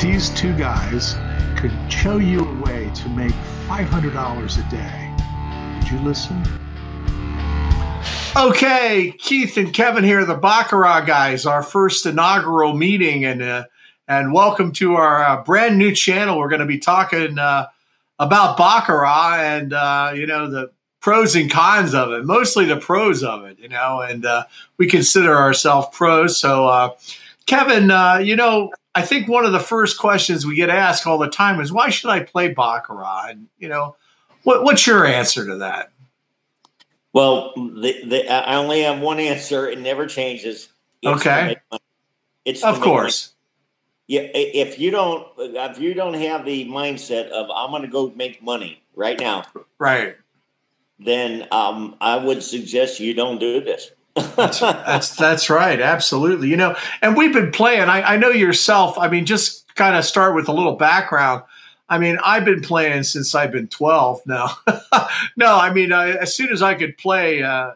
these 0.00 0.28
two 0.30 0.54
guys 0.58 1.16
could 1.56 1.72
show 1.90 2.18
you 2.18 2.40
a 2.40 2.60
way 2.60 2.90
to 2.94 3.08
make 3.08 3.32
$500 3.66 4.66
a 4.66 4.70
day, 4.70 5.78
would 5.78 5.90
you 5.90 5.98
listen? 6.06 6.42
Okay, 8.36 9.14
Keith 9.18 9.56
and 9.56 9.72
Kevin 9.72 10.04
here, 10.04 10.26
the 10.26 10.34
Baccarat 10.34 11.06
guys, 11.06 11.46
our 11.46 11.62
first 11.62 12.04
inaugural 12.04 12.74
meeting, 12.74 13.24
and 13.24 13.42
uh, 13.42 13.64
and 14.06 14.34
welcome 14.34 14.72
to 14.72 14.96
our 14.96 15.24
uh, 15.24 15.42
brand 15.42 15.78
new 15.78 15.94
channel. 15.94 16.38
We're 16.38 16.50
going 16.50 16.60
to 16.60 16.66
be 16.66 16.78
talking 16.78 17.38
uh, 17.38 17.68
about 18.18 18.58
Baccarat 18.58 19.36
and 19.38 19.72
uh, 19.72 20.12
you 20.14 20.26
know 20.26 20.50
the 20.50 20.72
pros 21.00 21.34
and 21.34 21.50
cons 21.50 21.94
of 21.94 22.12
it, 22.12 22.26
mostly 22.26 22.66
the 22.66 22.76
pros 22.76 23.22
of 23.22 23.46
it, 23.46 23.58
you 23.58 23.70
know, 23.70 24.02
and 24.02 24.26
uh, 24.26 24.44
we 24.76 24.86
consider 24.86 25.34
ourselves 25.34 25.88
pros. 25.92 26.38
So, 26.38 26.66
uh, 26.66 26.90
Kevin, 27.46 27.84
you 28.26 28.36
know, 28.36 28.72
I 28.96 29.02
think 29.02 29.28
one 29.28 29.44
of 29.44 29.52
the 29.52 29.60
first 29.60 29.98
questions 29.98 30.46
we 30.46 30.56
get 30.56 30.70
asked 30.70 31.06
all 31.06 31.18
the 31.18 31.28
time 31.28 31.60
is 31.60 31.70
why 31.70 31.90
should 31.90 32.08
I 32.08 32.20
play 32.20 32.54
Baccarat? 32.54 33.26
And 33.28 33.46
you 33.58 33.68
know, 33.68 33.94
what, 34.42 34.64
what's 34.64 34.86
your 34.86 35.04
answer 35.04 35.44
to 35.44 35.56
that? 35.58 35.92
Well, 37.12 37.52
the, 37.54 38.02
the, 38.06 38.26
I 38.26 38.56
only 38.56 38.82
have 38.82 39.00
one 39.00 39.20
answer. 39.20 39.68
It 39.68 39.80
never 39.80 40.06
changes. 40.06 40.70
It's 41.02 41.20
okay. 41.20 41.56
It's 42.46 42.64
of 42.64 42.80
course. 42.80 43.34
Yeah. 44.06 44.28
If 44.32 44.78
you 44.78 44.90
don't, 44.90 45.26
if 45.36 45.78
you 45.78 45.92
don't 45.92 46.14
have 46.14 46.46
the 46.46 46.66
mindset 46.66 47.28
of 47.28 47.50
I'm 47.54 47.70
going 47.70 47.82
to 47.82 47.88
go 47.88 48.10
make 48.16 48.42
money 48.42 48.82
right 48.94 49.20
now, 49.20 49.44
right, 49.78 50.16
then 50.98 51.46
um, 51.50 51.96
I 52.00 52.16
would 52.16 52.42
suggest 52.42 52.98
you 52.98 53.12
don't 53.12 53.38
do 53.38 53.60
this. 53.60 53.90
That's, 54.16 54.60
that's 54.60 55.16
that's 55.16 55.50
right. 55.50 55.80
Absolutely. 55.80 56.48
You 56.48 56.56
know, 56.56 56.76
and 57.02 57.16
we've 57.16 57.32
been 57.32 57.52
playing. 57.52 57.82
I, 57.82 58.14
I 58.14 58.16
know 58.16 58.30
yourself. 58.30 58.98
I 58.98 59.08
mean, 59.08 59.26
just 59.26 59.74
kind 59.74 59.96
of 59.96 60.04
start 60.04 60.34
with 60.34 60.48
a 60.48 60.52
little 60.52 60.74
background. 60.74 61.42
I 61.88 61.98
mean, 61.98 62.18
I've 62.24 62.44
been 62.44 62.62
playing 62.62 63.04
since 63.04 63.34
I've 63.34 63.52
been 63.52 63.68
12 63.68 64.26
now. 64.26 64.56
no, 65.36 65.56
I 65.56 65.72
mean, 65.72 65.92
I, 65.92 66.12
as 66.12 66.34
soon 66.34 66.48
as 66.48 66.60
I 66.60 66.74
could 66.74 66.98
play 66.98 67.42
uh, 67.42 67.72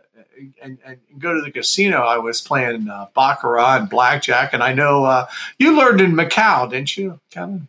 and, 0.60 0.78
and, 0.84 0.98
go 1.18 1.32
to 1.32 1.40
the 1.42 1.52
casino, 1.52 1.98
I 1.98 2.18
was 2.18 2.40
playing 2.40 2.88
uh, 2.88 3.06
Baccarat 3.14 3.76
and 3.76 3.88
Blackjack. 3.88 4.52
And 4.52 4.62
I 4.64 4.72
know 4.72 5.04
uh, 5.04 5.28
you 5.58 5.76
learned 5.76 6.00
in 6.00 6.12
Macau, 6.12 6.68
didn't 6.68 6.96
you, 6.96 7.20
Kevin? 7.30 7.68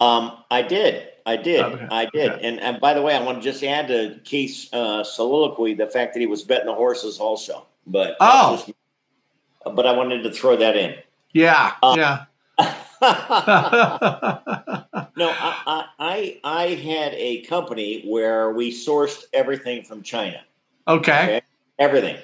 Um, 0.00 0.32
I 0.50 0.62
did. 0.62 1.08
I 1.28 1.36
did. 1.36 1.60
Okay. 1.60 1.86
I 1.90 2.06
did. 2.06 2.30
Okay. 2.32 2.48
And, 2.48 2.58
and 2.60 2.80
by 2.80 2.94
the 2.94 3.02
way, 3.02 3.14
I 3.14 3.22
want 3.22 3.42
to 3.42 3.44
just 3.44 3.62
add 3.62 3.88
to 3.88 4.18
Keith's 4.24 4.72
uh, 4.72 5.04
soliloquy 5.04 5.74
the 5.74 5.86
fact 5.86 6.14
that 6.14 6.20
he 6.20 6.26
was 6.26 6.42
betting 6.42 6.64
the 6.66 6.74
horses 6.74 7.18
also. 7.18 7.66
But 7.86 8.16
oh, 8.20 8.56
just, 8.56 8.72
but 9.74 9.86
I 9.86 9.92
wanted 9.92 10.22
to 10.22 10.30
throw 10.30 10.56
that 10.56 10.74
in. 10.74 10.94
Yeah. 11.32 11.74
Um, 11.82 11.98
yeah. 11.98 12.24
no, 15.16 15.28
I, 15.30 15.84
I 15.98 16.40
I 16.42 16.66
had 16.74 17.12
a 17.14 17.42
company 17.42 18.02
where 18.06 18.50
we 18.52 18.72
sourced 18.72 19.24
everything 19.34 19.84
from 19.84 20.02
China. 20.02 20.40
Okay. 20.88 21.22
okay? 21.22 21.42
Everything. 21.78 22.16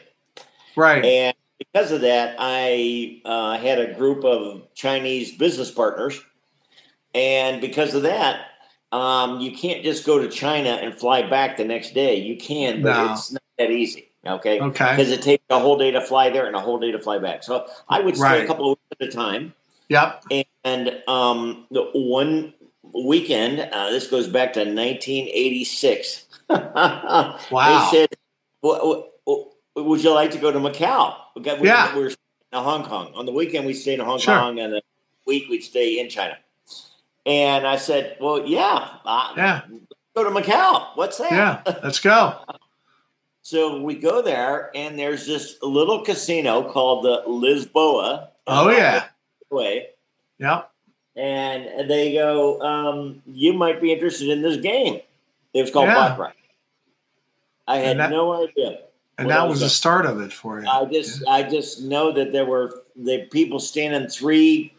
Right. 0.77 1.05
And 1.05 1.37
because 1.59 1.93
of 1.93 2.01
that, 2.01 2.37
I 2.39 3.21
uh, 3.27 3.59
had 3.59 3.79
a 3.79 3.93
group 3.93 4.25
of 4.25 4.75
Chinese 4.75 5.37
business 5.37 5.71
partners, 5.71 6.21
and 7.15 7.61
because 7.61 7.95
of 7.95 8.03
that, 8.03 8.47
um, 8.95 9.41
you 9.41 9.51
can't 9.51 9.83
just 9.83 10.07
go 10.07 10.21
to 10.21 10.29
China 10.29 10.71
and 10.71 10.95
fly 10.95 11.29
back 11.29 11.57
the 11.57 11.65
next 11.65 11.95
day. 11.95 12.17
You 12.17 12.37
can, 12.37 12.81
but 12.81 12.95
no. 12.95 13.13
it's 13.13 13.33
not 13.33 13.43
that 13.59 13.71
easy. 13.73 14.13
Okay. 14.25 14.61
Okay. 14.61 14.91
Because 14.91 15.11
it 15.11 15.21
takes 15.21 15.45
a 15.51 15.59
whole 15.59 15.77
day 15.77 15.91
to 15.91 16.01
fly 16.01 16.31
there 16.31 16.47
and 16.47 16.55
a 16.55 16.61
whole 16.61 16.79
day 16.79 16.93
to 16.93 17.01
fly 17.01 17.19
back. 17.19 17.43
So 17.43 17.67
I 17.89 18.01
would 18.01 18.17
stay 18.17 18.25
right. 18.25 18.45
a 18.45 18.47
couple 18.47 18.73
of 18.73 18.79
weeks 18.79 19.01
at 19.01 19.09
a 19.09 19.11
time. 19.11 19.53
Yep. 19.89 20.25
And 20.65 21.03
um, 21.09 21.67
the 21.73 21.91
one 21.93 22.55
weekend, 22.95 23.69
uh, 23.73 23.91
this 23.91 24.07
goes 24.07 24.29
back 24.29 24.53
to 24.53 24.61
1986. 24.61 26.27
wow. 26.49 27.39
They 27.91 27.99
said, 27.99 28.09
well, 28.63 29.11
"Would 29.75 30.05
you 30.05 30.15
like 30.15 30.31
to 30.31 30.39
go 30.39 30.53
to 30.53 30.59
Macau?" 30.61 31.17
We, 31.35 31.43
got, 31.43 31.61
we, 31.61 31.67
yeah. 31.67 31.95
we 31.97 32.05
were 32.05 32.09
in 32.09 32.15
Hong 32.53 32.85
Kong 32.85 33.13
on 33.15 33.27
the 33.27 33.33
weekend. 33.33 33.67
We 33.67 33.75
stayed 33.75 33.99
in 33.99 34.05
Hong 34.05 34.21
sure. 34.21 34.39
Kong, 34.39 34.61
and 34.61 34.73
the 34.73 34.83
week 35.27 35.49
we'd 35.51 35.65
stay 35.65 35.99
in 35.99 36.09
China. 36.09 36.39
And 37.27 37.67
I 37.67 37.77
said, 37.77 38.17
"Well, 38.21 38.47
yeah, 38.47 38.89
uh, 39.05 39.33
yeah, 39.37 39.63
go 40.15 40.25
to 40.25 40.31
Macau. 40.31 40.89
What's 40.95 41.19
that? 41.19 41.33
Yeah, 41.33 41.63
let's 41.83 42.01
go." 42.01 42.39
so 43.43 43.81
we 43.81 43.95
go 43.95 44.21
there, 44.21 44.71
and 44.75 44.99
there's 44.99 45.27
this 45.27 45.57
little 45.63 46.05
casino 46.05 46.71
called 46.71 47.05
the 47.05 47.23
Lisboa. 47.27 48.29
Oh 48.47 48.69
yeah 48.69 49.07
way. 49.55 49.87
Yeah. 50.39 50.63
And 51.17 51.89
they 51.89 52.13
go, 52.13 52.61
um, 52.61 53.23
you 53.27 53.53
might 53.53 53.81
be 53.81 53.93
interested 53.93 54.29
in 54.29 54.43
this 54.43 54.57
game. 54.59 55.01
It 55.55 55.63
was 55.63 55.71
called 55.71 55.87
yeah. 55.87 56.15
Black 56.17 56.35
I 57.67 57.79
had 57.79 57.99
that, 57.99 58.11
no 58.11 58.35
idea. 58.45 58.81
And 59.17 59.31
that 59.31 59.45
was, 59.45 59.53
was 59.53 59.61
the 59.61 59.71
start 59.71 60.05
of 60.05 60.21
it 60.21 60.33
for 60.33 60.61
you. 60.61 60.69
I 60.69 60.85
just 60.87 61.23
yeah. 61.25 61.33
I 61.33 61.43
just 61.45 61.81
know 61.81 62.13
that 62.13 62.33
there 62.33 62.45
were 62.45 62.83
the 62.97 63.27
people 63.31 63.61
standing 63.61 64.09
three 64.09 64.75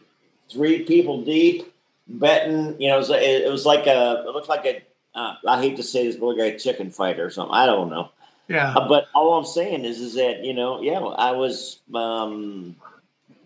three 0.51 0.83
people 0.83 1.23
deep 1.23 1.73
betting. 2.07 2.79
You 2.79 2.89
know, 2.89 2.95
it 2.95 2.99
was, 2.99 3.09
it 3.09 3.51
was 3.51 3.65
like 3.65 3.87
a 3.87 4.25
it 4.27 4.31
looked 4.31 4.49
like 4.49 4.65
a 4.65 4.83
uh, 5.17 5.35
I 5.47 5.61
hate 5.61 5.77
to 5.77 5.83
say 5.83 6.05
this, 6.05 6.17
but 6.17 6.37
like 6.37 6.53
a 6.53 6.59
chicken 6.59 6.91
fight 6.91 7.19
or 7.19 7.29
something. 7.29 7.55
I 7.55 7.65
don't 7.65 7.89
know. 7.89 8.11
Yeah. 8.47 8.73
Uh, 8.75 8.87
but 8.87 9.07
all 9.15 9.37
I'm 9.37 9.45
saying 9.45 9.85
is, 9.85 9.99
is 9.99 10.15
that 10.15 10.43
you 10.43 10.53
know, 10.53 10.81
yeah, 10.81 10.99
I 10.99 11.31
was 11.31 11.79
um, 11.93 12.75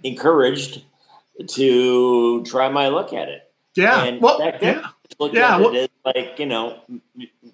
encouraged 0.03 0.83
to 1.47 2.43
try 2.43 2.69
my 2.69 2.89
look 2.89 3.13
at 3.13 3.29
it. 3.29 3.51
Yeah. 3.75 4.03
And 4.03 4.21
well, 4.21 4.39
back 4.39 4.59
then, 4.59 4.81
yeah. 5.19 5.29
yeah, 5.31 5.55
at 5.55 5.61
well, 5.61 5.75
it 5.75 5.91
like, 6.03 6.39
you 6.39 6.45
know, 6.45 6.79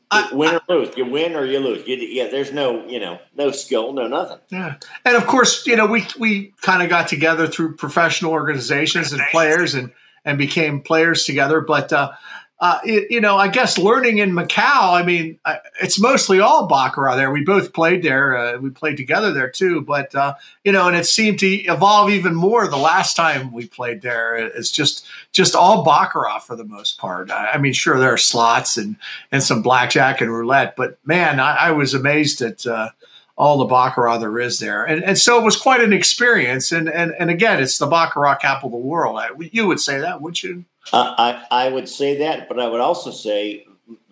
I, 0.10 0.34
win 0.34 0.56
or 0.56 0.62
lose. 0.70 0.96
You 0.96 1.06
win 1.06 1.36
or 1.36 1.46
you 1.46 1.60
lose. 1.60 1.86
You, 1.88 1.98
yeah, 1.98 2.28
there's 2.30 2.52
no, 2.52 2.86
you 2.88 3.00
know, 3.00 3.20
no 3.36 3.52
skill, 3.52 3.94
no 3.94 4.08
nothing. 4.08 4.40
Yeah. 4.50 4.76
And 5.04 5.16
of 5.16 5.28
course, 5.28 5.66
you 5.68 5.76
know, 5.76 5.86
we 5.86 6.08
we 6.18 6.54
kind 6.62 6.82
of 6.82 6.90
got 6.90 7.08
together 7.08 7.48
through 7.48 7.76
professional 7.76 8.32
organizations 8.32 9.14
and 9.14 9.22
players 9.32 9.76
and 9.76 9.92
and 10.26 10.38
became 10.38 10.82
players 10.82 11.24
together, 11.24 11.62
but 11.62 11.94
uh 11.94 12.12
uh, 12.58 12.80
it, 12.86 13.12
you 13.12 13.20
know, 13.20 13.36
I 13.36 13.50
guess 13.50 13.78
learning 13.78 14.20
in 14.20 14.32
Macau, 14.32 14.94
I 14.94 15.04
mean, 15.04 15.38
it's 15.82 16.00
mostly 16.00 16.40
all 16.40 16.68
Baccarat 16.68 17.18
there. 17.18 17.30
We 17.30 17.44
both 17.44 17.74
played 17.74 18.02
there. 18.02 18.38
Uh, 18.38 18.58
we 18.60 18.70
played 18.70 18.96
together 18.96 19.34
there 19.34 19.50
too. 19.50 19.82
But, 19.82 20.16
uh, 20.16 20.36
you 20.64 20.72
know, 20.72 20.88
and 20.88 20.96
it 20.96 21.06
seemed 21.06 21.40
to 21.40 21.48
evolve 21.48 22.10
even 22.12 22.34
more 22.34 22.66
the 22.68 22.78
last 22.78 23.16
time 23.16 23.52
we 23.52 23.68
played 23.68 24.02
there. 24.02 24.38
It's 24.38 24.72
just 24.72 25.06
just 25.34 25.54
all 25.54 25.84
Baccarat 25.84 26.40
for 26.40 26.56
the 26.56 26.64
most 26.64 26.98
part. 26.98 27.30
I, 27.30 27.52
I 27.52 27.58
mean, 27.58 27.74
sure, 27.74 28.00
there 28.00 28.14
are 28.14 28.18
slots 28.18 28.78
and, 28.78 28.96
and 29.34 29.44
some 29.44 29.62
blackjack 29.62 30.22
and 30.22 30.32
roulette. 30.32 30.78
But, 30.78 30.98
man, 31.06 31.42
I, 31.42 31.56
I 31.56 31.72
was 31.72 31.94
amazed 31.94 32.42
at 32.42 32.66
uh, 32.66 32.92
all 33.38 33.58
the 33.58 33.66
Baccarat 33.66 34.20
there 34.20 34.40
is 34.40 34.60
there. 34.60 34.84
And, 34.86 35.04
and 35.04 35.18
so 35.18 35.40
it 35.40 35.44
was 35.44 35.58
quite 35.58 35.82
an 35.82 35.92
experience. 35.92 36.72
And, 36.72 36.88
and, 36.90 37.14
and 37.20 37.30
again, 37.30 37.62
it's 37.62 37.78
the 37.78 37.88
Baccarat 37.88 38.36
capital 38.36 38.70
of 38.70 38.72
the 38.82 38.88
world. 38.88 39.20
You 39.52 39.68
would 39.68 39.80
say 39.80 40.00
that, 40.00 40.22
would 40.22 40.42
you? 40.42 40.64
I, 40.94 41.44
I 41.52 41.70
would 41.70 41.90
say 41.90 42.18
that, 42.20 42.48
but 42.48 42.60
I 42.60 42.68
would 42.68 42.80
also 42.80 43.12
say, 43.12 43.66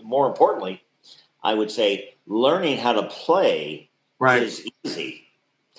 more 0.04 0.28
importantly, 0.28 0.84
I 1.44 1.54
would 1.54 1.72
say 1.72 2.16
learning 2.28 2.78
how 2.78 2.94
to 2.94 3.04
play 3.04 3.90
right. 4.20 4.44
is 4.44 4.68
easy. 4.84 5.24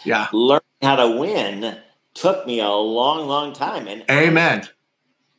Yeah. 0.05 0.29
Learning 0.33 0.63
how 0.83 0.97
to 0.97 1.17
win 1.17 1.79
took 2.15 2.47
me 2.47 2.61
a 2.61 2.69
long, 2.69 3.27
long 3.27 3.53
time. 3.53 3.89
And 3.89 4.05
Amen. 4.11 4.69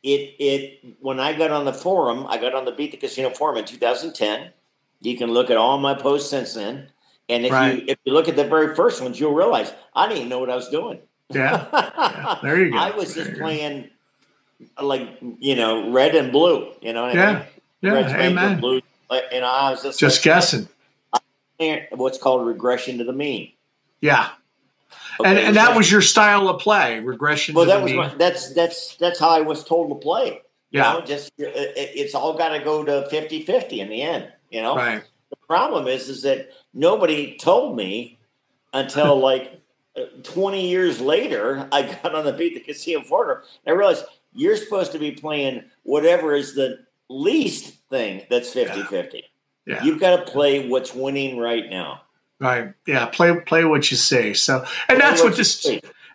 It 0.02 0.36
it 0.38 0.96
when 1.00 1.18
I 1.18 1.32
got 1.32 1.50
on 1.50 1.64
the 1.64 1.72
forum, 1.72 2.26
I 2.28 2.38
got 2.38 2.54
on 2.54 2.64
the 2.64 2.70
Beat 2.70 2.92
the 2.92 2.96
Casino 2.96 3.30
forum 3.30 3.56
in 3.56 3.64
2010. 3.64 4.50
You 5.00 5.16
can 5.16 5.30
look 5.30 5.50
at 5.50 5.56
all 5.56 5.78
my 5.78 5.94
posts 5.94 6.30
since 6.30 6.54
then. 6.54 6.88
And 7.28 7.44
if 7.44 7.52
right. 7.52 7.78
you 7.78 7.84
if 7.88 7.98
you 8.04 8.12
look 8.12 8.28
at 8.28 8.36
the 8.36 8.44
very 8.44 8.74
first 8.74 9.02
ones, 9.02 9.18
you'll 9.18 9.34
realize 9.34 9.72
I 9.94 10.06
didn't 10.06 10.18
even 10.18 10.28
know 10.28 10.38
what 10.38 10.50
I 10.50 10.56
was 10.56 10.68
doing. 10.68 11.00
Yeah. 11.30 11.66
yeah. 11.72 12.38
There 12.42 12.64
you 12.64 12.70
go. 12.70 12.78
I 12.78 12.90
was 12.90 13.14
just 13.14 13.34
playing 13.34 13.90
like 14.80 15.18
you 15.40 15.56
know 15.56 15.90
red 15.90 16.14
and 16.14 16.32
blue. 16.32 16.72
You 16.80 16.92
know, 16.92 17.08
yeah, 17.08 17.30
I 17.30 17.34
mean? 17.34 17.42
yeah, 17.80 17.92
red, 17.92 18.20
amen. 18.20 18.60
Blue, 18.60 18.80
know, 19.10 19.18
I 19.42 19.70
was 19.70 19.82
just 19.82 19.98
just 19.98 20.18
like, 20.18 20.24
guessing. 20.24 20.68
What's 21.90 22.18
called 22.18 22.46
regression 22.46 22.98
to 22.98 23.04
the 23.04 23.12
mean. 23.12 23.52
Yeah. 24.00 24.28
Okay, 25.18 25.30
and, 25.30 25.38
and 25.38 25.56
that 25.56 25.74
was 25.74 25.90
your 25.90 26.02
style 26.02 26.48
of 26.48 26.60
play, 26.60 27.00
regression. 27.00 27.54
Well, 27.54 27.64
that 27.64 27.82
was 27.82 27.92
my, 27.92 28.14
that's 28.16 28.52
that's 28.52 28.96
that's 28.96 29.18
how 29.18 29.30
I 29.30 29.40
was 29.40 29.64
told 29.64 29.88
to 29.88 29.94
play. 29.94 30.42
Yeah, 30.70 30.92
you 30.92 31.00
know, 31.00 31.06
just 31.06 31.32
it, 31.38 31.74
it's 31.76 32.14
all 32.14 32.36
got 32.36 32.50
to 32.50 32.58
go 32.62 32.84
to 32.84 33.08
50-50 33.10 33.78
in 33.78 33.88
the 33.88 34.02
end. 34.02 34.30
You 34.50 34.60
know, 34.62 34.76
right. 34.76 35.02
Problem 35.46 35.86
is, 35.86 36.08
is 36.08 36.22
that 36.22 36.50
nobody 36.74 37.36
told 37.36 37.76
me 37.76 38.18
until 38.72 39.18
like 39.20 39.60
twenty 40.22 40.68
years 40.68 41.00
later. 41.00 41.68
I 41.72 41.82
got 41.82 42.14
on 42.14 42.24
the 42.24 42.32
beat 42.32 42.54
the 42.54 42.60
casino 42.60 43.02
forum. 43.02 43.42
I 43.66 43.70
realized 43.70 44.04
you're 44.36 44.56
supposed 44.56 44.92
to 44.92 44.98
be 44.98 45.12
playing 45.12 45.64
whatever 45.82 46.34
is 46.34 46.54
the 46.54 46.84
least 47.08 47.74
thing 47.90 48.22
that's 48.28 48.52
50 48.52 48.78
yeah. 48.78 48.86
50. 48.86 49.24
Yeah. 49.66 49.84
You've 49.84 50.00
got 50.00 50.16
to 50.16 50.30
play 50.30 50.68
what's 50.68 50.94
winning 50.94 51.38
right 51.38 51.68
now. 51.68 52.02
Right. 52.38 52.74
Yeah. 52.86 53.06
Play 53.06 53.40
play 53.40 53.64
what 53.64 53.90
you 53.90 53.96
say. 53.96 54.34
So, 54.34 54.58
and 54.58 54.66
play 54.88 54.98
that's 54.98 55.22
what, 55.22 55.30
what 55.30 55.36
this 55.38 55.66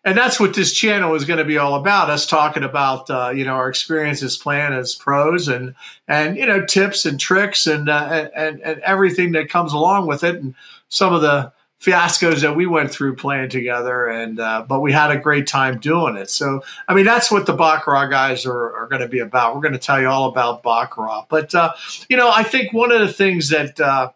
and 0.03 0.17
that's 0.17 0.39
what 0.39 0.55
this 0.55 0.73
channel 0.73 1.13
is 1.15 1.25
going 1.25 1.37
to 1.37 1.45
be 1.45 1.57
all 1.57 1.75
about 1.75 2.09
us 2.09 2.25
talking 2.25 2.63
about 2.63 3.09
uh, 3.09 3.31
you 3.33 3.45
know 3.45 3.53
our 3.53 3.69
experiences 3.69 4.37
playing 4.37 4.73
as 4.73 4.95
pros 4.95 5.47
and 5.47 5.75
and 6.07 6.37
you 6.37 6.45
know 6.45 6.65
tips 6.65 7.05
and 7.05 7.19
tricks 7.19 7.67
and, 7.67 7.89
uh, 7.89 8.29
and 8.35 8.61
and 8.61 8.79
everything 8.81 9.31
that 9.33 9.49
comes 9.49 9.73
along 9.73 10.07
with 10.07 10.23
it 10.23 10.35
and 10.35 10.55
some 10.89 11.13
of 11.13 11.21
the 11.21 11.51
fiascos 11.79 12.41
that 12.41 12.55
we 12.55 12.67
went 12.67 12.91
through 12.91 13.15
playing 13.15 13.49
together 13.49 14.05
and 14.05 14.39
uh, 14.39 14.63
but 14.67 14.81
we 14.81 14.91
had 14.91 15.09
a 15.09 15.17
great 15.17 15.47
time 15.47 15.79
doing 15.79 16.15
it. 16.15 16.29
So 16.29 16.63
i 16.87 16.93
mean 16.93 17.05
that's 17.05 17.31
what 17.31 17.45
the 17.45 17.53
baccarat 17.53 18.07
guys 18.07 18.45
are, 18.45 18.75
are 18.75 18.87
going 18.87 19.01
to 19.01 19.07
be 19.07 19.19
about. 19.19 19.55
We're 19.55 19.61
going 19.61 19.73
to 19.73 19.79
tell 19.79 19.99
you 19.99 20.07
all 20.07 20.29
about 20.29 20.63
baccarat. 20.63 21.25
But 21.29 21.53
uh, 21.53 21.73
you 22.09 22.17
know 22.17 22.31
i 22.33 22.43
think 22.43 22.73
one 22.73 22.91
of 22.91 22.99
the 22.99 23.13
things 23.13 23.49
that 23.49 23.79
uh, 23.79 24.11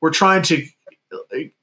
we're 0.00 0.10
trying 0.10 0.42
to 0.42 0.66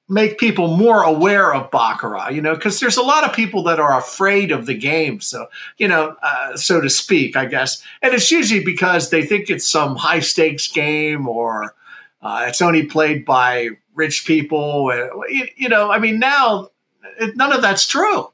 make 0.07 0.37
people 0.37 0.77
more 0.77 1.01
aware 1.01 1.53
of 1.53 1.71
baccarat 1.71 2.29
you 2.29 2.41
know 2.41 2.53
because 2.53 2.79
there's 2.79 2.97
a 2.97 3.01
lot 3.01 3.23
of 3.23 3.35
people 3.35 3.63
that 3.63 3.79
are 3.79 3.97
afraid 3.97 4.51
of 4.51 4.67
the 4.67 4.75
game 4.75 5.19
so 5.19 5.47
you 5.77 5.87
know 5.87 6.15
uh, 6.21 6.55
so 6.55 6.79
to 6.79 6.89
speak 6.89 7.35
i 7.35 7.45
guess 7.45 7.81
and 8.03 8.13
it's 8.13 8.29
usually 8.29 8.63
because 8.63 9.09
they 9.09 9.25
think 9.25 9.49
it's 9.49 9.67
some 9.67 9.95
high 9.95 10.19
stakes 10.19 10.67
game 10.67 11.27
or 11.27 11.73
uh, 12.21 12.45
it's 12.47 12.61
only 12.61 12.83
played 12.83 13.23
by 13.23 13.69
rich 13.95 14.25
people. 14.25 14.91
You, 15.29 15.47
you 15.55 15.69
know, 15.69 15.91
I 15.91 15.99
mean, 15.99 16.19
now 16.19 16.69
it, 17.19 17.35
none 17.35 17.53
of 17.53 17.61
that's 17.61 17.87
true. 17.87 18.31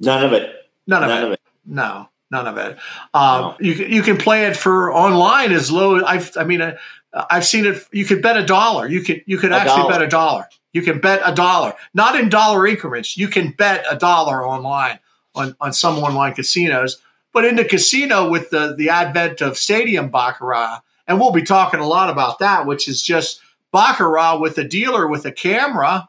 None 0.00 0.24
of 0.24 0.32
it. 0.32 0.54
None 0.86 1.02
of, 1.02 1.08
none 1.08 1.22
it. 1.22 1.26
of 1.26 1.32
it. 1.32 1.40
No, 1.64 2.08
none 2.30 2.46
of 2.46 2.56
it. 2.58 2.76
Um, 3.14 3.40
no. 3.40 3.56
You 3.60 3.72
you 3.72 4.02
can 4.02 4.16
play 4.16 4.46
it 4.46 4.56
for 4.56 4.92
online 4.92 5.52
as 5.52 5.70
low. 5.70 6.04
I've 6.04 6.36
I 6.36 6.44
mean, 6.44 6.60
uh, 6.60 6.76
I've 7.14 7.46
seen 7.46 7.64
it. 7.64 7.86
You 7.92 8.04
could 8.04 8.22
bet 8.22 8.36
a 8.36 8.44
dollar. 8.44 8.88
You 8.88 9.02
could 9.02 9.22
you 9.26 9.38
could 9.38 9.52
a 9.52 9.56
actually 9.56 9.82
dollar. 9.82 9.92
bet 9.92 10.02
a 10.02 10.08
dollar. 10.08 10.48
You 10.72 10.82
can 10.82 11.00
bet 11.00 11.22
a 11.24 11.32
dollar, 11.32 11.74
not 11.94 12.18
in 12.18 12.28
dollar 12.28 12.66
increments. 12.66 13.16
You 13.16 13.28
can 13.28 13.52
bet 13.52 13.84
a 13.90 13.96
dollar 13.96 14.46
online 14.46 14.98
on 15.34 15.56
on 15.60 15.72
some 15.72 15.98
online 15.98 16.34
casinos. 16.34 17.00
But 17.32 17.44
in 17.44 17.56
the 17.56 17.64
casino, 17.64 18.28
with 18.28 18.50
the 18.50 18.74
the 18.76 18.90
advent 18.90 19.40
of 19.40 19.56
stadium 19.56 20.10
baccarat, 20.10 20.80
and 21.06 21.20
we'll 21.20 21.32
be 21.32 21.42
talking 21.42 21.80
a 21.80 21.86
lot 21.86 22.10
about 22.10 22.38
that, 22.40 22.66
which 22.66 22.88
is 22.88 23.02
just 23.02 23.40
baccarat 23.72 24.38
with 24.38 24.58
a 24.58 24.64
dealer 24.64 25.06
with 25.08 25.24
a 25.26 25.32
camera 25.32 26.08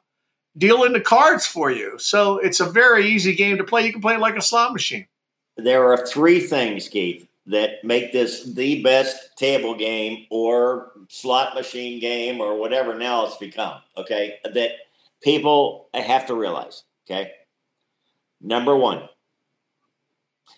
dealing 0.58 0.94
the 0.94 1.02
cards 1.02 1.46
for 1.46 1.70
you. 1.72 1.98
So 2.00 2.38
it's 2.38 2.60
a 2.60 2.66
very 2.66 3.08
easy 3.08 3.36
game 3.36 3.58
to 3.58 3.64
play. 3.64 3.86
You 3.86 3.92
can 3.92 4.02
play 4.02 4.16
it 4.16 4.20
like 4.20 4.38
a 4.38 4.42
slot 4.42 4.72
machine. 4.72 5.08
There 5.58 5.92
are 5.92 6.06
three 6.06 6.40
things, 6.40 6.88
Keith, 6.88 7.28
that 7.48 7.84
make 7.84 8.12
this 8.12 8.44
the 8.54 8.82
best 8.82 9.38
table 9.38 9.76
game 9.76 10.26
or 10.30 10.92
slot 11.10 11.54
machine 11.56 12.00
game 12.00 12.42
or 12.42 12.58
whatever 12.58 12.98
now 12.98 13.26
it's 13.26 13.38
become. 13.38 13.82
Okay. 13.98 14.38
That 14.44 14.72
people 15.22 15.90
have 15.94 16.26
to 16.28 16.36
realize. 16.36 16.84
Okay. 17.06 17.32
Number 18.42 18.76
one, 18.76 19.08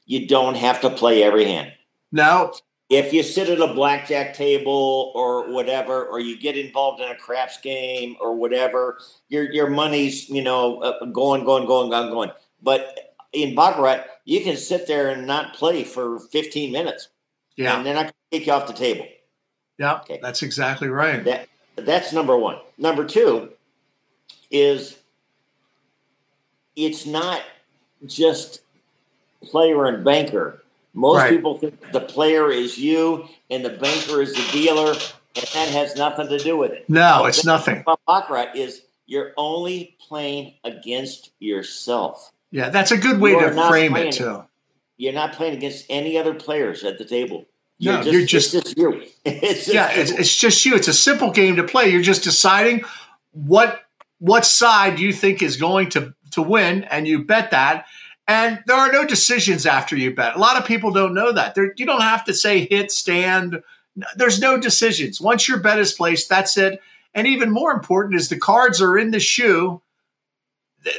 you 0.06 0.28
don't 0.28 0.56
have 0.56 0.82
to 0.82 0.90
play 0.90 1.24
every 1.24 1.46
hand. 1.46 1.74
No 2.12 2.54
if 2.90 3.12
you 3.12 3.22
sit 3.22 3.50
at 3.50 3.60
a 3.60 3.74
blackjack 3.74 4.34
table 4.34 5.12
or 5.14 5.52
whatever, 5.52 6.06
or 6.06 6.20
you 6.20 6.38
get 6.38 6.58
involved 6.58 7.02
in 7.02 7.10
a 7.10 7.16
craps 7.16 7.60
game 7.60 8.16
or 8.22 8.36
whatever, 8.36 9.00
your 9.30 9.52
your 9.52 9.70
money's 9.70 10.30
you 10.30 10.42
know 10.42 10.82
uh, 10.82 11.06
going, 11.06 11.44
going, 11.44 11.66
going, 11.66 11.90
going, 11.90 12.10
going. 12.10 12.32
But 12.62 13.07
in 13.34 13.56
baccarat, 13.56 14.06
you 14.26 14.42
can 14.42 14.58
sit 14.58 14.88
there 14.88 15.10
and 15.10 15.28
not 15.28 15.54
play 15.54 15.84
for 15.84 16.20
15 16.20 16.72
minutes. 16.72 17.10
Yeah, 17.56 17.78
and 17.78 17.86
then 17.86 17.98
I 17.98 18.04
not 18.04 18.04
going 18.04 18.14
to 18.32 18.38
take 18.38 18.48
you 18.48 18.54
off 18.54 18.68
the 18.68 18.74
table. 18.74 19.08
Yeah, 19.80 19.96
okay. 20.02 20.20
that's 20.22 20.44
exactly 20.44 20.90
right. 20.90 21.24
That 21.24 21.48
that's 21.76 22.14
number 22.14 22.38
one. 22.38 22.58
Number 22.78 23.06
two 23.06 23.50
is 24.52 24.98
it's 26.76 27.06
not 27.06 27.42
just 28.06 28.62
player 29.42 29.86
and 29.86 30.04
banker 30.04 30.62
most 30.98 31.18
right. 31.18 31.30
people 31.30 31.60
think 31.60 31.92
the 31.92 32.02
player 32.02 32.50
is 32.50 32.80
you 32.80 33.28
and 33.52 33.64
the 33.64 33.70
banker 33.70 34.20
is 34.20 34.34
the 34.34 34.50
dealer, 34.52 34.94
and 34.94 35.46
that 35.54 35.70
has 35.70 35.96
nothing 35.96 36.28
to 36.28 36.40
do 36.40 36.58
with 36.58 36.72
it. 36.72 36.90
No, 36.90 37.26
it's 37.26 37.46
nothing. 37.46 37.86
Baccarat 38.08 38.56
is 38.56 38.82
you're 39.06 39.34
only 39.38 39.96
playing 40.08 40.56
against 40.64 41.30
yourself. 41.38 42.32
Yeah, 42.52 42.70
that's 42.70 42.92
a 42.92 42.98
good 42.98 43.20
way 43.20 43.34
to 43.34 43.52
frame 43.68 43.96
it 43.96 44.14
too. 44.14 44.44
You're 44.98 45.14
not 45.14 45.34
playing 45.34 45.56
against 45.56 45.86
any 45.90 46.18
other 46.18 46.34
players 46.34 46.84
at 46.84 46.98
the 46.98 47.06
table. 47.06 47.46
You're 47.78 47.94
no, 47.94 48.02
just, 48.02 48.14
you're 48.14 48.26
just, 48.26 48.54
it's 48.56 48.64
just 48.64 48.78
you. 48.78 49.04
It's 49.26 49.66
just 49.66 49.74
yeah, 49.74 49.94
you. 49.94 50.02
It's, 50.02 50.12
it's 50.12 50.36
just 50.36 50.66
you. 50.66 50.76
It's 50.76 50.88
a 50.88 50.94
simple 50.94 51.32
game 51.32 51.58
to 51.58 51.64
play. 51.64 51.90
You're 51.90 52.02
just 52.02 52.24
deciding 52.24 52.84
what 53.32 53.82
what 54.20 54.46
side 54.46 55.00
you 55.00 55.14
think 55.14 55.42
is 55.42 55.58
going 55.58 55.90
to 55.90 56.16
to 56.32 56.42
win, 56.42 56.84
and 56.86 57.08
you 57.08 57.24
bet 57.24 57.52
that 57.52 57.86
and 58.28 58.62
there 58.68 58.76
are 58.76 58.92
no 58.92 59.06
decisions 59.06 59.66
after 59.66 59.96
you 59.96 60.14
bet. 60.14 60.36
A 60.36 60.40
lot 60.40 60.58
of 60.58 60.66
people 60.66 60.92
don't 60.92 61.14
know 61.14 61.32
that. 61.32 61.56
There, 61.56 61.74
you 61.78 61.86
don't 61.86 62.02
have 62.02 62.26
to 62.26 62.34
say 62.34 62.68
hit, 62.70 62.92
stand. 62.92 63.64
There's 64.16 64.42
no 64.42 64.60
decisions. 64.60 65.22
Once 65.22 65.48
your 65.48 65.60
bet 65.60 65.80
is 65.80 65.94
placed, 65.94 66.28
that's 66.28 66.58
it. 66.58 66.82
And 67.14 67.26
even 67.26 67.50
more 67.50 67.72
important 67.72 68.16
is 68.16 68.28
the 68.28 68.38
cards 68.38 68.82
are 68.82 68.98
in 68.98 69.12
the 69.12 69.20
shoe. 69.20 69.82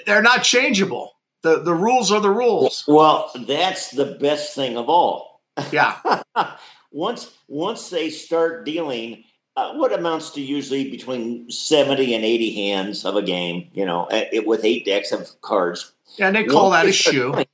They're 0.07 0.23
not 0.23 0.43
changeable. 0.43 1.17
The 1.43 1.63
the 1.63 1.75
rules 1.75 2.11
are 2.11 2.21
the 2.21 2.31
rules. 2.31 2.85
Well, 2.89 3.31
that's 3.47 3.91
the 3.91 4.17
best 4.21 4.55
thing 4.55 4.77
of 4.77 4.89
all. 4.89 5.43
Yeah. 5.73 5.97
once 6.93 7.33
once 7.49 7.91
they 7.91 8.11
start 8.11 8.65
dealing 8.65 9.25
uh, 9.57 9.75
what 9.75 9.93
amounts 9.93 10.31
to 10.31 10.41
usually 10.41 10.91
between 10.91 11.51
70 11.51 12.15
and 12.15 12.25
80 12.25 12.55
hands 12.55 13.05
of 13.05 13.17
a 13.17 13.23
game, 13.23 13.71
you 13.73 13.85
know, 13.85 14.09
with 14.47 14.65
eight 14.65 14.85
decks 14.85 15.11
of 15.11 15.41
cards 15.41 15.93
yeah, 16.17 16.31
they 16.31 16.45
call 16.45 16.71
that 16.71 16.87
a 16.87 16.93
shoe. 16.93 17.45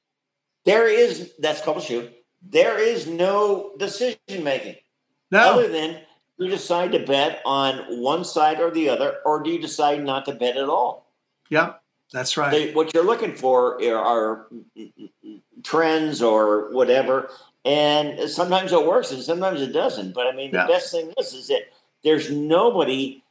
There 0.65 0.89
is 0.89 1.33
that's 1.39 1.61
called 1.61 1.79
a 1.79 1.83
shoe. 1.83 2.11
There 2.43 2.79
is 2.79 3.07
no 3.07 3.73
decision 3.79 4.19
making. 4.43 4.77
No. 5.31 5.55
Other 5.55 5.69
than 5.69 6.01
you 6.39 6.49
decide 6.49 6.93
to 6.93 7.01
bet 7.01 7.41
on 7.45 8.01
one 8.01 8.25
side 8.25 8.61
or 8.61 8.71
the 8.71 8.89
other, 8.89 9.17
or 9.25 9.43
do 9.43 9.51
you 9.51 9.61
decide 9.61 10.05
not 10.05 10.25
to 10.27 10.33
bet 10.33 10.57
at 10.57 10.69
all? 10.69 11.13
Yep, 11.51 11.83
that's 12.13 12.37
right. 12.37 12.51
They, 12.51 12.73
what 12.73 12.95
you're 12.95 13.05
looking 13.05 13.35
for 13.35 13.83
are 13.83 14.47
trends 15.63 16.23
or 16.23 16.73
whatever, 16.73 17.31
and 17.65 18.29
sometimes 18.29 18.73
it 18.73 18.87
works 18.87 19.11
and 19.11 19.23
sometimes 19.23 19.61
it 19.61 19.73
doesn't. 19.73 20.13
But 20.15 20.27
I 20.27 20.33
mean, 20.33 20.53
the 20.53 20.67
best 20.69 20.93
thing 20.93 21.13
is 21.19 21.33
is 21.33 21.49
that 21.49 21.63
there's 22.03 22.31
nobody. 22.31 23.23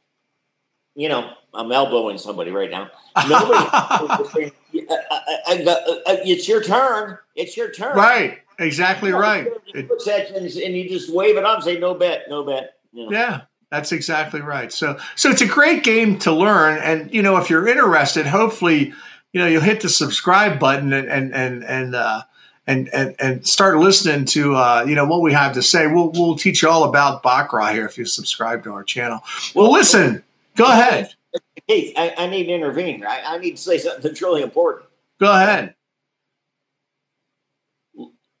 You 0.96 1.08
know, 1.08 1.32
I'm 1.52 1.72
elbowing 1.72 2.18
somebody 2.18 2.52
right 2.52 2.70
now. 2.70 2.88
Nobody 3.28 4.50
Uh, 4.90 4.94
uh, 5.48 5.74
uh, 6.06 6.16
it's 6.24 6.48
your 6.48 6.62
turn. 6.62 7.18
It's 7.36 7.56
your 7.56 7.70
turn. 7.70 7.96
Right. 7.96 8.40
Exactly 8.58 9.08
you 9.08 9.14
know, 9.14 9.20
right. 9.20 9.46
and 9.74 10.76
you 10.76 10.88
just 10.88 11.12
wave 11.12 11.36
it 11.36 11.44
up 11.44 11.56
and 11.56 11.64
say, 11.64 11.78
no 11.78 11.94
bet, 11.94 12.24
no 12.28 12.44
bet. 12.44 12.74
You 12.92 13.04
know? 13.04 13.10
Yeah. 13.10 13.40
That's 13.74 13.90
exactly 13.90 14.40
right. 14.40 14.72
So, 14.72 14.96
so 15.16 15.30
it's 15.30 15.40
a 15.40 15.48
great 15.48 15.82
game 15.82 16.16
to 16.20 16.30
learn, 16.30 16.78
and 16.78 17.12
you 17.12 17.22
know, 17.22 17.38
if 17.38 17.50
you're 17.50 17.66
interested, 17.66 18.24
hopefully, 18.24 18.94
you 19.32 19.40
know, 19.40 19.48
you'll 19.48 19.62
hit 19.62 19.80
the 19.80 19.88
subscribe 19.88 20.60
button 20.60 20.92
and 20.92 21.08
and 21.08 21.34
and 21.34 21.64
and 21.64 21.96
uh, 21.96 22.22
and, 22.68 22.88
and 22.94 23.16
and 23.18 23.44
start 23.44 23.78
listening 23.78 24.26
to 24.26 24.54
uh, 24.54 24.84
you 24.86 24.94
know 24.94 25.06
what 25.06 25.22
we 25.22 25.32
have 25.32 25.54
to 25.54 25.62
say. 25.62 25.88
We'll 25.88 26.12
we'll 26.12 26.36
teach 26.36 26.62
you 26.62 26.68
all 26.68 26.84
about 26.84 27.24
baccarat 27.24 27.72
here 27.72 27.84
if 27.84 27.98
you 27.98 28.04
subscribe 28.04 28.62
to 28.62 28.72
our 28.72 28.84
channel. 28.84 29.24
Well, 29.56 29.72
listen, 29.72 30.22
go 30.54 30.66
ahead. 30.66 31.12
Keith, 31.68 31.94
I, 31.96 32.14
I 32.16 32.26
need 32.28 32.44
to 32.44 32.52
intervene. 32.52 33.04
I, 33.04 33.22
I 33.26 33.38
need 33.38 33.56
to 33.56 33.62
say 33.62 33.78
something 33.78 34.02
that's 34.02 34.22
really 34.22 34.42
important. 34.42 34.88
Go 35.18 35.32
ahead. 35.32 35.74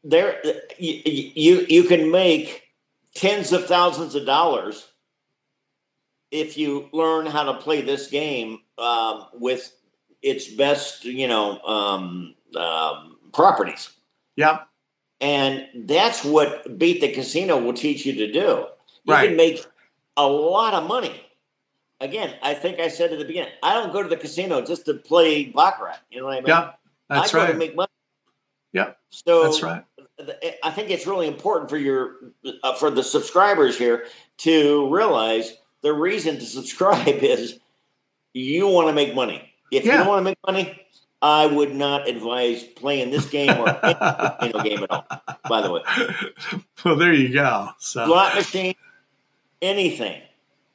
There, 0.04 0.40
you, 0.78 1.02
you 1.34 1.66
you 1.68 1.82
can 1.82 2.12
make 2.12 2.62
tens 3.16 3.52
of 3.52 3.66
thousands 3.66 4.14
of 4.14 4.26
dollars 4.26 4.90
if 6.34 6.58
you 6.58 6.88
learn 6.92 7.26
how 7.26 7.44
to 7.44 7.54
play 7.54 7.80
this 7.80 8.08
game 8.08 8.60
um, 8.76 9.26
with 9.32 9.74
its 10.20 10.48
best, 10.48 11.04
you 11.04 11.28
know, 11.28 11.60
um, 11.60 12.34
um, 12.56 13.16
properties. 13.32 13.90
Yep. 14.36 14.68
And 15.20 15.66
that's 15.86 16.24
what 16.24 16.78
Beat 16.78 17.00
the 17.00 17.12
Casino 17.12 17.58
will 17.58 17.72
teach 17.72 18.04
you 18.04 18.12
to 18.14 18.32
do. 18.32 18.66
You 19.04 19.14
right. 19.14 19.28
can 19.28 19.36
make 19.36 19.64
a 20.16 20.26
lot 20.26 20.74
of 20.74 20.88
money 20.88 21.24
again, 22.04 22.34
I 22.42 22.54
think 22.54 22.78
I 22.78 22.88
said 22.88 23.12
at 23.12 23.18
the 23.18 23.24
beginning, 23.24 23.52
I 23.62 23.74
don't 23.74 23.92
go 23.92 24.02
to 24.02 24.08
the 24.08 24.16
casino 24.16 24.60
just 24.64 24.84
to 24.86 24.94
play 24.94 25.46
baccarat. 25.46 25.98
You 26.10 26.20
know 26.20 26.26
what 26.26 26.34
I 26.34 26.40
mean? 26.40 26.48
Yeah, 26.48 26.72
that's 27.08 27.34
I 27.34 27.38
right. 27.38 27.52
to 27.52 27.58
make 27.58 27.74
money. 27.74 27.88
Yeah, 28.72 28.92
so 29.10 29.44
that's 29.44 29.62
right. 29.62 29.84
I 30.62 30.70
think 30.70 30.90
it's 30.90 31.06
really 31.06 31.26
important 31.26 31.70
for 31.70 31.76
your 31.76 32.16
uh, 32.62 32.74
for 32.74 32.90
the 32.90 33.02
subscribers 33.02 33.76
here 33.76 34.06
to 34.38 34.88
realize 34.94 35.54
the 35.84 35.92
reason 35.92 36.38
to 36.38 36.44
subscribe 36.44 37.06
is 37.22 37.60
you 38.32 38.66
want 38.66 38.88
to 38.88 38.92
make 38.92 39.14
money. 39.14 39.54
If 39.70 39.84
yeah. 39.84 39.92
you 39.92 39.98
don't 39.98 40.08
want 40.08 40.20
to 40.20 40.24
make 40.24 40.38
money, 40.44 40.80
I 41.22 41.46
would 41.46 41.74
not 41.74 42.08
advise 42.08 42.64
playing 42.64 43.10
this 43.10 43.26
game 43.26 43.56
or 43.56 43.68
any 44.42 44.68
game 44.68 44.82
at 44.82 44.90
all. 44.90 45.06
By 45.48 45.60
the 45.60 45.70
way, 45.70 45.82
well, 46.84 46.96
there 46.96 47.12
you 47.12 47.32
go. 47.32 47.68
So. 47.78 48.06
Slot 48.06 48.34
machine, 48.34 48.74
anything, 49.62 50.20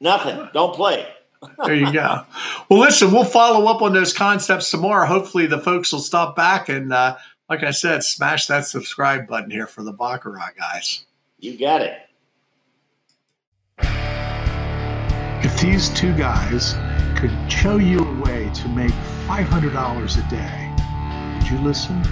nothing. 0.00 0.48
Don't 0.54 0.74
play. 0.74 1.06
there 1.64 1.74
you 1.74 1.92
go. 1.92 2.24
Well, 2.68 2.80
listen, 2.80 3.12
we'll 3.12 3.24
follow 3.24 3.66
up 3.66 3.82
on 3.82 3.92
those 3.92 4.12
concepts 4.12 4.70
tomorrow. 4.70 5.06
Hopefully, 5.06 5.46
the 5.46 5.58
folks 5.58 5.92
will 5.92 6.00
stop 6.00 6.36
back 6.36 6.68
and, 6.68 6.92
uh, 6.92 7.16
like 7.48 7.62
I 7.62 7.70
said, 7.70 8.04
smash 8.04 8.46
that 8.46 8.66
subscribe 8.66 9.26
button 9.26 9.50
here 9.50 9.66
for 9.66 9.82
the 9.82 9.92
Baccarat 9.92 10.50
guys. 10.56 11.04
You 11.38 11.58
got 11.58 11.80
it. 11.80 11.98
If 15.42 15.58
these 15.58 15.88
two 15.88 16.14
guys 16.16 16.74
could 17.18 17.32
show 17.50 17.78
you 17.78 18.00
a 18.00 18.20
way 18.20 18.50
to 18.52 18.68
make 18.68 18.92
$500 19.26 20.26
a 20.26 20.30
day, 20.30 21.38
would 21.38 21.50
you 21.50 21.58
listen? 21.66 22.02